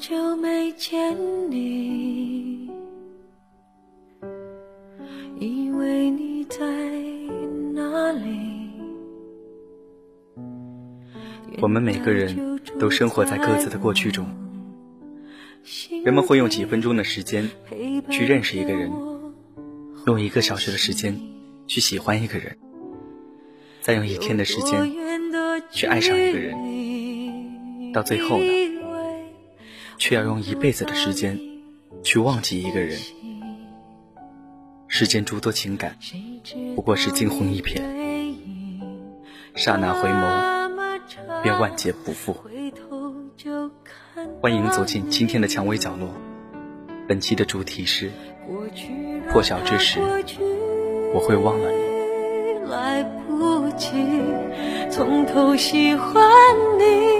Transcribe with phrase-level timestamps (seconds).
[0.00, 1.14] 久没见
[1.50, 2.70] 你？
[5.38, 6.64] 以为你在
[7.74, 8.70] 哪里？
[11.60, 14.26] 我们每个人都生活在各自的过去中。
[16.02, 17.50] 人们会用几分钟的时间
[18.08, 18.90] 去认识一个人，
[20.06, 21.20] 用一个小时的时间
[21.66, 22.56] 去喜欢一个人，
[23.82, 24.90] 再用一天的时间
[25.70, 28.69] 去爱上一个人，到最后呢，
[30.00, 31.38] 却要用一辈子的时间
[32.02, 32.98] 去忘记一个人。
[34.88, 35.98] 世间诸多情感，
[36.74, 37.82] 不过是惊鸿一瞥，
[39.54, 42.34] 刹那回眸，便万劫不复。
[44.40, 46.08] 欢迎走进今天的蔷薇角落。
[47.06, 48.10] 本期的主题是：
[49.30, 50.00] 破晓之时，
[51.12, 51.78] 我会忘了你。
[52.70, 53.88] 来不及
[54.90, 56.14] 从头喜欢
[56.78, 57.19] 你，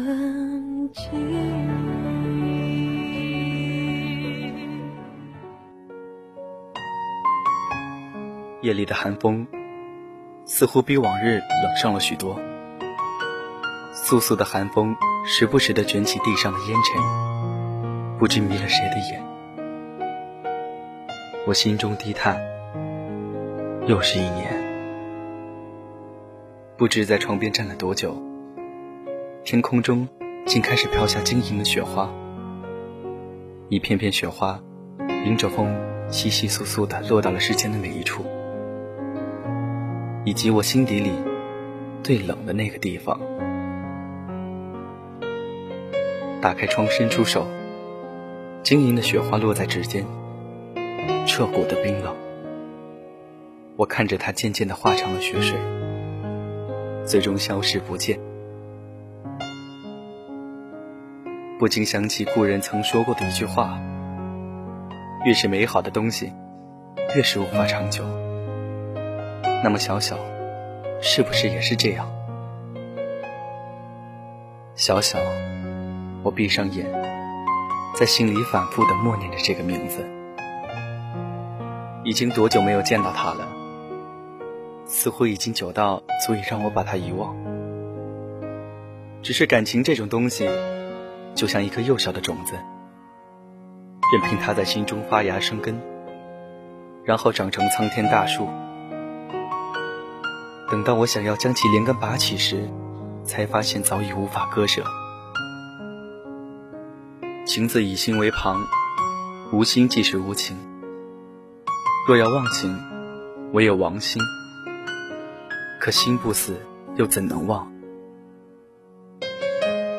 [0.00, 1.02] 痕迹。
[8.62, 9.46] 夜里的寒风，
[10.44, 12.38] 似乎比往日冷上了许多。
[13.92, 19.22] 簌簌的寒风时不时地卷起地上的烟尘，不知迷了谁的眼。
[21.46, 22.40] 我心中低叹，
[23.86, 24.62] 又是一年。
[26.76, 28.16] 不知在床边站了多久，
[29.44, 30.08] 天空中
[30.46, 32.08] 竟开始飘下晶莹的雪花。
[33.68, 34.60] 一片片雪花，
[35.26, 35.74] 迎着风，
[36.08, 38.24] 稀稀疏疏地落到了世间的每一处。
[40.24, 41.10] 以及我心底里
[42.04, 43.20] 最冷的那个地方。
[46.40, 47.44] 打开窗，伸出手，
[48.62, 50.06] 晶莹的雪花落在指尖，
[51.26, 52.14] 彻骨的冰冷。
[53.76, 55.58] 我看着它渐渐的化成了雪水，
[57.04, 58.20] 最终消失不见。
[61.62, 63.80] 不禁想起故人曾说过的一句话：
[65.24, 66.32] 越是美好的东西，
[67.14, 68.02] 越是无法长久。
[69.62, 70.18] 那么小小，
[71.00, 72.10] 是不是也是这样？
[74.74, 75.20] 小小，
[76.24, 76.84] 我闭上眼，
[77.96, 80.04] 在心里反复的默念着这个名字。
[82.02, 83.46] 已经多久没有见到他了？
[84.86, 87.36] 似乎已经久到足以让我把他遗忘。
[89.22, 90.48] 只是感情这种东西，
[91.34, 92.54] 就像一颗幼小的种子，
[94.12, 95.80] 任凭它在心中发芽生根，
[97.04, 98.48] 然后长成苍天大树。
[100.70, 102.68] 等到我想要将其连根拔起时，
[103.24, 104.84] 才发现早已无法割舍。
[107.46, 108.64] 情字以心为旁，
[109.52, 110.56] 无心即是无情。
[112.06, 112.78] 若要忘情，
[113.52, 114.20] 唯有亡心。
[115.80, 116.60] 可心不死，
[116.96, 117.71] 又怎能忘？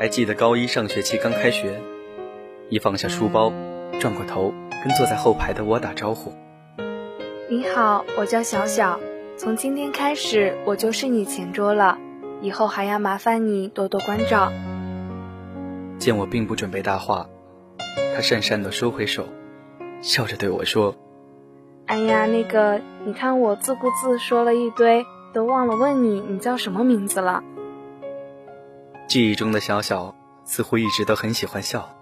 [0.00, 1.78] 还记得高一上学期刚开学，
[2.70, 3.52] 一放下书包，
[4.00, 6.32] 转过头跟坐在后排的我打招呼
[7.50, 8.98] ：“你好，我叫小小。”
[9.36, 11.98] 从今天开始，我就是你前桌了，
[12.40, 14.50] 以后还要麻烦你多多关照。
[15.98, 17.26] 见我并不准备搭话，
[18.16, 19.26] 他讪讪地收回手，
[20.00, 20.96] 笑着对我说
[21.84, 27.44] ：“哎呀，那个，你看我自顾自说了一堆，都忘了问你，你叫什么名字了？”
[29.10, 31.96] 记忆中的小小似乎一直都很喜欢笑，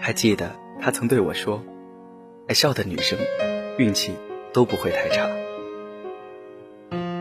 [0.00, 1.62] 还记得他曾对我说
[2.48, 3.18] ：“爱笑的女生，
[3.76, 4.14] 运气
[4.54, 5.28] 都不会太差。”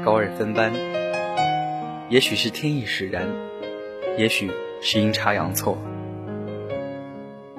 [0.06, 0.72] 高二分班，
[2.08, 3.28] 也许是天意使然，
[4.18, 4.50] 也许
[4.82, 5.78] 是阴差阳错，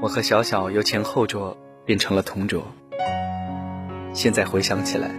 [0.00, 1.54] 我和小小由前后桌
[1.84, 2.66] 变成了同桌。
[4.14, 5.10] 现在回想起来，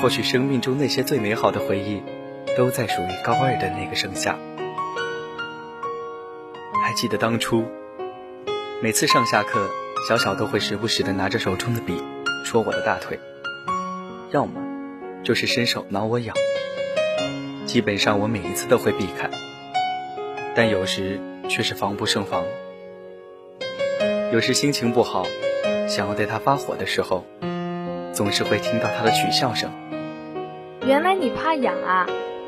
[0.00, 2.00] 或许生命中那些最美好的回忆，
[2.56, 4.36] 都在属于高二的那个盛夏。
[6.82, 7.64] 还记得当初，
[8.82, 9.68] 每次上下课，
[10.08, 12.02] 小小都会时不时的拿着手中的笔
[12.44, 13.18] 戳我的大腿，
[14.30, 14.62] 要么。
[15.24, 16.36] 就是伸手挠我痒，
[17.64, 19.28] 基本上我每一次都会避开，
[20.54, 22.44] 但有时却是防不胜防。
[24.32, 25.26] 有时心情不好，
[25.88, 27.26] 想要对他发火的时候，
[28.12, 29.72] 总是会听到他的取笑声。
[30.86, 32.06] 原来你怕痒啊！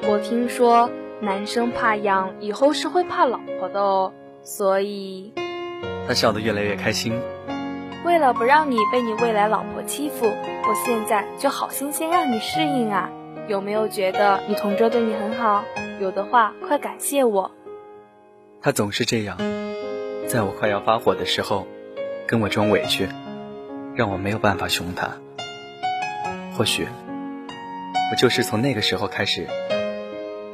[0.08, 0.90] 我听说
[1.20, 4.10] 男生怕痒以后是会怕老婆的哦，
[4.42, 5.34] 所以，
[6.06, 7.12] 他笑得越来越开心。
[8.06, 13.10] 为了不让你被你未来老婆欺负，我现在就好心先让你适应啊！
[13.48, 15.62] 有没有觉得你同桌对你很好？
[16.00, 17.50] 有的话，快感谢我。
[18.62, 19.36] 他总是这样，
[20.26, 21.66] 在我快要发火的时候，
[22.26, 23.06] 跟我装委屈，
[23.94, 25.10] 让我没有办法凶他。
[26.56, 26.88] 或许，
[28.10, 29.46] 我就是从那个时候开始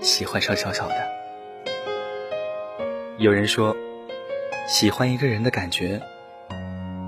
[0.05, 0.95] 喜欢上小小的。
[3.17, 3.75] 有人说，
[4.69, 5.99] 喜欢一个人的感觉。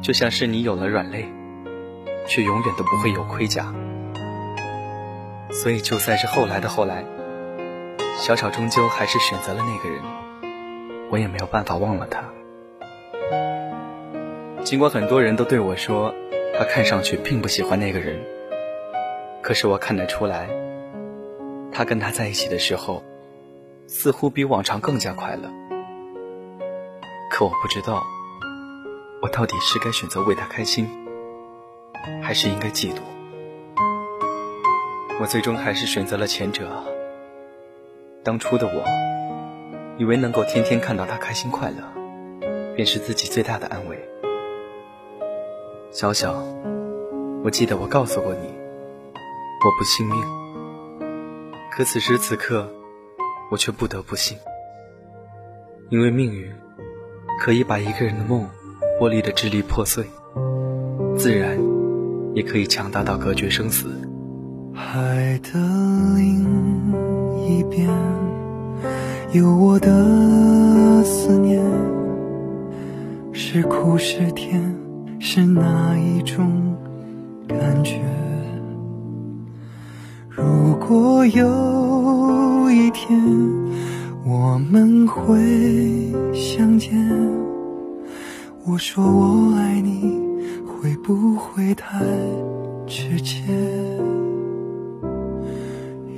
[0.02, 1.26] 就像是你有了软肋，
[2.26, 3.74] 却永远都不会有盔甲。
[5.50, 7.04] 所以，就算是后来的后来，
[8.18, 10.00] 小小终究还是选择了那个人，
[11.10, 12.24] 我也没有办法忘了他。
[14.64, 16.14] 尽管很多人都对我说，
[16.58, 18.18] 他看上去并不喜欢那个人，
[19.42, 20.48] 可是我看得出来，
[21.76, 23.02] 他跟他在一起的时候，
[23.86, 25.42] 似乎比往常更加快乐。
[27.30, 28.02] 可我不知道。
[29.20, 30.88] 我到底是该选择为他开心，
[32.22, 33.00] 还是应该嫉妒？
[35.20, 36.66] 我最终还是选择了前者。
[38.24, 38.82] 当初的我，
[39.98, 41.76] 以为能够天天看到他开心快乐，
[42.74, 43.98] 便是自己最大的安慰。
[45.90, 46.42] 小小，
[47.44, 48.48] 我记得我告诉过你，
[49.62, 50.35] 我不信命。
[51.76, 52.66] 可此时此刻，
[53.50, 54.38] 我却不得不信，
[55.90, 56.50] 因为命运
[57.38, 58.48] 可以把一个人的梦。
[58.98, 60.06] 剥离的支离破碎，
[61.18, 61.58] 自然
[62.34, 63.88] 也可以强大到隔绝生死。
[64.74, 65.50] 海的
[66.16, 66.42] 另
[67.46, 67.86] 一边，
[69.32, 71.62] 有我的思念，
[73.34, 74.74] 是苦是甜，
[75.20, 76.74] 是哪一种
[77.46, 78.00] 感觉？
[80.88, 83.20] 如果有一天
[84.24, 85.34] 我们会
[86.32, 86.96] 相见。
[88.64, 90.16] 我说我爱你，
[90.64, 92.04] 会不会太
[92.86, 93.42] 直接？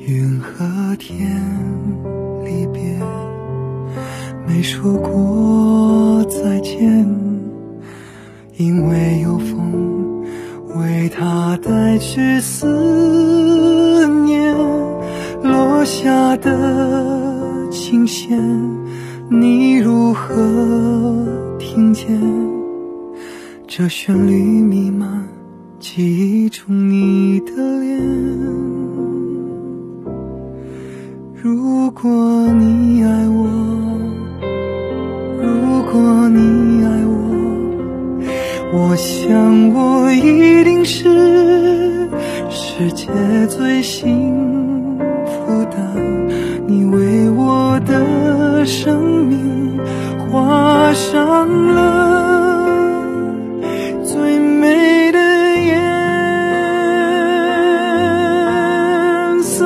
[0.07, 1.43] 云和天
[2.45, 2.95] 离别，
[4.47, 7.09] 没说过再见，
[8.59, 9.78] 因为有风
[18.09, 18.41] 的琴弦，
[19.29, 20.35] 你如何？
[21.59, 22.19] 听见
[23.67, 24.33] 这旋律
[24.63, 25.29] 弥漫
[25.79, 28.01] 记忆中你的脸。
[31.35, 32.11] 如果
[32.55, 33.47] 你爱我，
[35.43, 37.13] 如果你爱我，
[38.73, 42.09] 我想我一定是
[42.49, 43.07] 世界
[43.49, 44.28] 最幸
[48.59, 49.79] 的生命。
[50.31, 53.33] 画上了
[54.05, 55.19] 最美的
[55.63, 55.81] 颜
[59.43, 59.65] 色。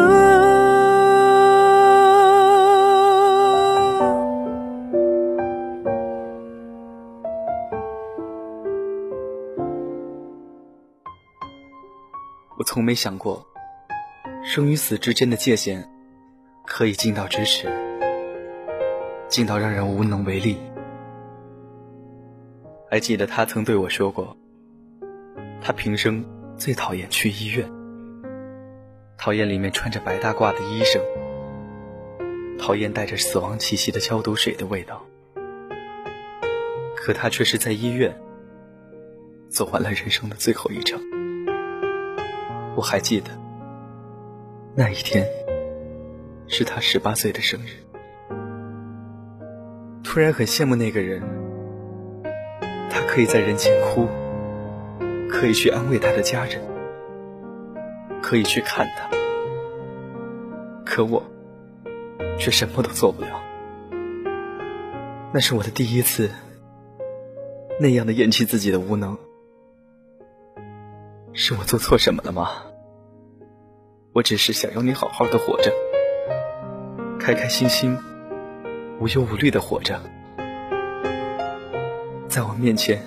[12.58, 13.44] 我从没想过，
[14.44, 15.90] 生与死之间的界限
[16.64, 17.66] 可以近到咫尺。
[19.32, 20.58] 近到让人无能为力。
[22.90, 24.36] 还记得他曾对我说过，
[25.62, 26.22] 他平生
[26.58, 27.66] 最讨厌去医院，
[29.16, 31.00] 讨厌里面穿着白大褂的医生，
[32.58, 35.02] 讨厌带着死亡气息的消毒水的味道。
[36.94, 38.14] 可他却是在医院
[39.48, 41.00] 走完了人生的最后一程。
[42.76, 43.30] 我还记得
[44.76, 45.26] 那一天
[46.48, 47.70] 是他十八岁的生日。
[50.12, 51.22] 突然很羡慕那个人，
[52.90, 54.06] 他可以在人前哭，
[55.26, 56.60] 可以去安慰他的家人，
[58.20, 59.08] 可以去看他，
[60.84, 61.24] 可我
[62.38, 63.42] 却什么都做不了。
[65.32, 66.30] 那是我的第一次，
[67.80, 69.16] 那样的厌弃自己的无能，
[71.32, 72.64] 是我做错什么了吗？
[74.12, 75.72] 我只是想要你好好的活着，
[77.18, 77.96] 开开心心。
[79.02, 80.00] 无忧无虑的活着，
[82.28, 83.02] 在我面前，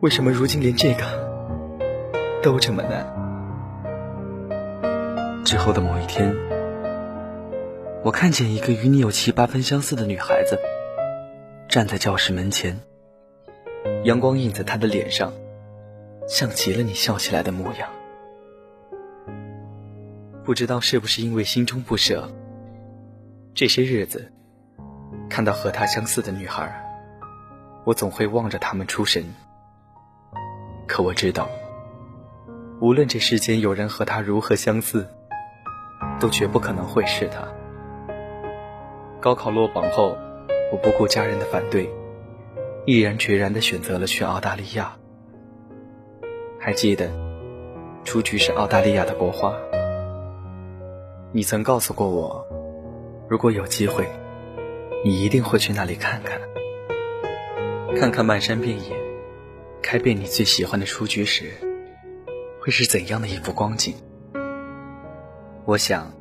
[0.00, 1.02] 为什么如今连这个
[2.42, 3.02] 都这么难？
[5.42, 6.36] 之后的某一天，
[8.04, 10.58] 我看见一个与你有七八分相似的女孩子
[11.66, 12.78] 站在教室门前，
[14.04, 15.32] 阳光映在她的脸上，
[16.28, 17.88] 像极了你笑起来的模样。
[20.44, 22.30] 不知道是不是因为心中不舍，
[23.54, 24.30] 这些日子。
[25.32, 26.70] 看到和他相似的女孩，
[27.84, 29.24] 我总会望着她们出神。
[30.86, 31.48] 可我知道，
[32.82, 35.08] 无论这世间有人和她如何相似，
[36.20, 37.48] 都绝不可能会是她。
[39.22, 40.18] 高考落榜后，
[40.70, 41.88] 我不顾家人的反对，
[42.84, 44.92] 毅然决然地选择了去澳大利亚。
[46.60, 47.08] 还记得，
[48.04, 49.54] 雏菊是澳大利亚的国花。
[51.32, 52.46] 你曾告诉过我，
[53.30, 54.06] 如果有机会，
[55.04, 56.40] 你一定会去那里看看，
[57.98, 58.96] 看看漫山遍野
[59.82, 61.50] 开遍你最喜欢的雏菊时，
[62.60, 63.94] 会是怎样的一幅光景。
[65.64, 66.12] 我想，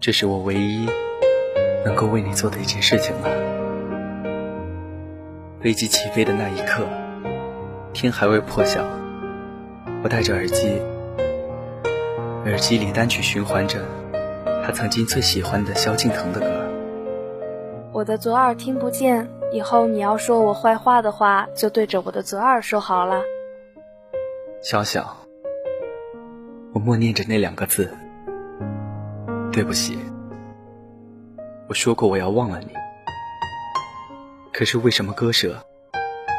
[0.00, 0.88] 这是我唯一。
[1.84, 3.28] 能够为你做的一件事情了。
[5.60, 6.88] 飞机起飞的那一刻，
[7.92, 8.82] 天还未破晓，
[10.02, 10.80] 我戴着耳机，
[12.46, 13.84] 耳机里单曲循环着
[14.64, 16.63] 他曾经最喜欢的萧敬腾的歌。
[17.94, 23.22] 我的左耳听不见，以后你要说我坏话的话，就对着我的左耳说好了。
[24.60, 25.16] 小小，
[26.72, 27.96] 我默念着那两个字，
[29.52, 29.96] 对不起。
[31.68, 32.74] 我说过我要忘了你，
[34.52, 35.64] 可是为什么割舍，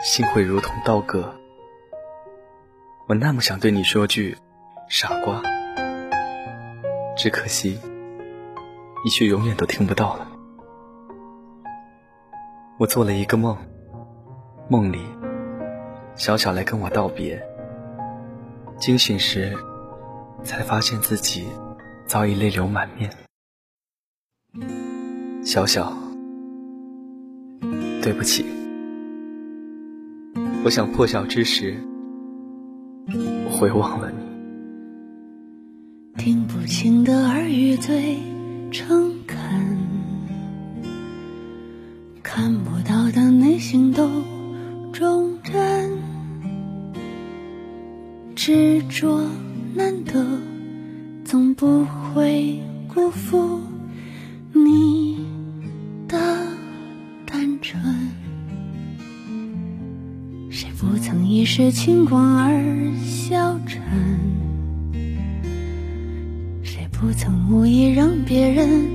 [0.03, 1.23] 心会如同刀割？
[3.07, 4.37] 我那么想对你说句
[4.89, 5.41] 傻瓜，
[7.15, 7.79] 只可惜
[9.05, 10.27] 你却永远都听不到了。
[12.77, 13.57] 我做了一个梦，
[14.69, 14.99] 梦里
[16.15, 17.41] 小小来跟我道别，
[18.77, 19.55] 惊醒时
[20.43, 21.47] 才发现自己
[22.05, 23.09] 早已泪流满面。
[25.41, 25.93] 小小，
[28.01, 28.45] 对不起，
[30.65, 31.77] 我想破晓之时，
[33.07, 34.17] 我会忘了你。
[36.21, 38.17] 听不清的耳语最
[38.69, 39.04] 诚
[61.85, 62.51] 轻狂而
[63.03, 63.79] 消沉，
[66.63, 68.94] 谁不曾无意让别人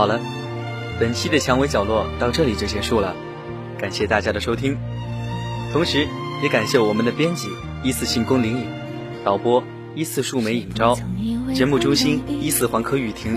[0.00, 0.18] 好了，
[0.98, 3.14] 本期的蔷薇角落到这里就结束了，
[3.78, 4.78] 感谢大家的收听，
[5.74, 6.08] 同时
[6.42, 7.50] 也感谢我们的编辑
[7.84, 8.66] 一四信宫林影，
[9.22, 9.62] 导播
[9.94, 10.96] 一四树梅影昭，
[11.52, 13.36] 节目中心一四黄科雨婷，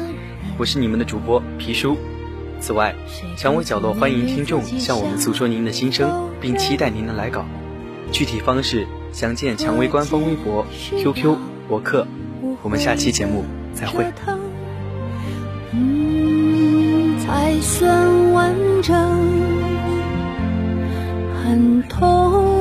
[0.57, 1.97] 我是你们的主播皮叔。
[2.61, 2.95] 此外，
[3.35, 7.43] 蔷薇角落欢迎听众向我们诉说您的心声，并期待您的来稿，
[8.13, 10.65] 具体方式详见蔷薇官方微博、
[10.97, 11.35] QQ、
[11.67, 12.07] 博客。
[12.61, 13.43] 我们下期节目
[13.73, 14.05] 再会。
[17.25, 18.93] 才算完整，
[21.41, 22.52] 很痛，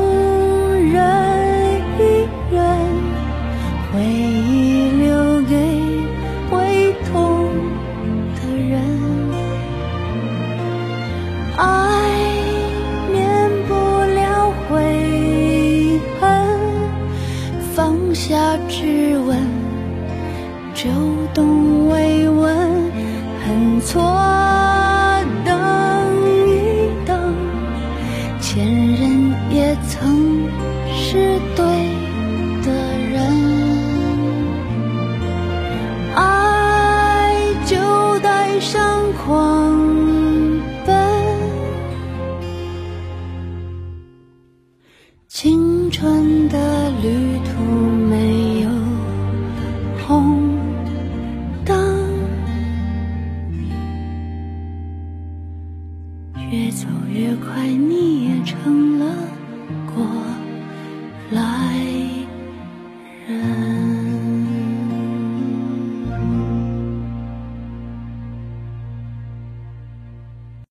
[45.34, 46.71] 青春的